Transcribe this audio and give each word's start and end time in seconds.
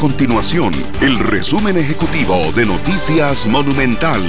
continuación 0.00 0.72
el 1.02 1.18
resumen 1.18 1.76
ejecutivo 1.76 2.34
de 2.56 2.64
Noticias 2.64 3.46
Monumental. 3.46 4.22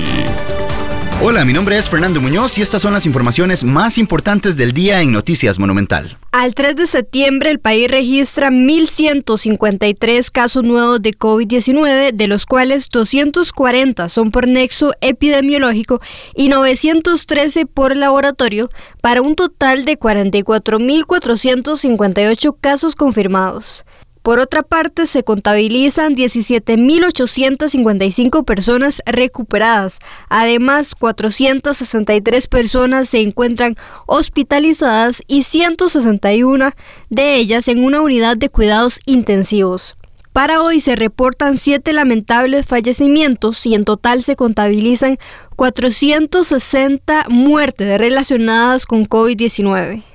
Hola, 1.22 1.46
mi 1.46 1.54
nombre 1.54 1.78
es 1.78 1.90
Fernando 1.90 2.20
Muñoz 2.20 2.58
y 2.58 2.62
estas 2.62 2.82
son 2.82 2.92
las 2.92 3.06
informaciones 3.06 3.64
más 3.64 3.98
importantes 3.98 4.58
del 4.58 4.74
día 4.74 5.02
en 5.02 5.14
Noticias 5.14 5.60
Monumental. 5.60 6.18
Al 6.34 6.56
3 6.56 6.76
de 6.76 6.88
septiembre, 6.88 7.52
el 7.52 7.62
país 7.62 7.90
registra 7.90 8.50
1.153 8.50 10.30
casos 10.30 10.66
nuevos 10.66 11.02
de 11.02 11.18
COVID-19, 11.18 12.12
de 12.12 12.28
los 12.28 12.46
cuales 12.46 12.90
240 12.90 14.10
son 14.10 14.32
por 14.32 14.50
nexo 14.50 14.92
epidemiológico 15.00 16.02
y 16.36 16.50
913 16.50 17.66
por 17.66 17.96
laboratorio, 17.96 18.68
para 19.02 19.22
un 19.22 19.36
total 19.36 19.86
de 19.86 19.98
44.458 19.98 22.58
casos 22.60 22.94
confirmados. 22.94 23.86
Por 24.22 24.40
otra 24.40 24.62
parte, 24.62 25.08
se 25.08 25.24
contabilizan 25.24 26.16
17.855 26.16 28.46
personas 28.46 29.02
recuperadas. 29.06 29.98
Además, 30.30 30.94
463 30.94 32.48
personas 32.48 33.10
se 33.10 33.22
encuentran 33.22 33.76
hospitalizadas 34.06 35.24
y 35.28 35.42
161 35.44 36.72
de 37.10 37.36
ellas 37.36 37.68
en 37.68 37.84
una 37.84 38.02
unidad 38.02 38.38
de 38.38 38.50
cuidados 38.50 39.00
intensivos. 39.06 39.98
Para 40.34 40.62
hoy 40.62 40.80
se 40.80 40.96
reportan 40.96 41.58
siete 41.58 41.92
lamentables 41.92 42.66
fallecimientos 42.66 43.66
y 43.66 43.76
en 43.76 43.84
total 43.84 44.24
se 44.24 44.38
contabilizan 44.38 45.18
460 45.58 47.26
muertes 47.30 47.98
relacionadas 47.98 48.86
con 48.86 49.06
COVID-19. 49.06 50.06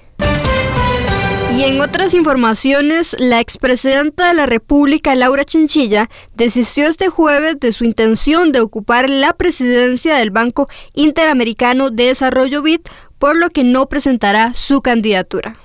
Y 1.51 1.63
en 1.63 1.81
otras 1.81 2.13
informaciones, 2.13 3.17
la 3.19 3.41
expresidenta 3.41 4.29
de 4.29 4.35
la 4.35 4.47
República, 4.47 5.15
Laura 5.15 5.45
Chinchilla, 5.45 6.11
desistió 6.35 6.89
este 6.89 7.09
jueves 7.09 7.59
de 7.61 7.73
su 7.73 7.85
intención 7.85 8.53
de 8.53 8.61
ocupar 8.61 9.09
la 9.09 9.33
presidencia 9.33 10.17
del 10.17 10.31
Banco 10.31 10.69
Interamericano 10.95 11.91
de 11.91 12.07
Desarrollo 12.07 12.63
BID, 12.63 12.81
por 13.19 13.37
lo 13.37 13.49
que 13.49 13.65
no 13.65 13.87
presentará 13.87 14.53
su 14.55 14.83
candidatura. 14.83 15.57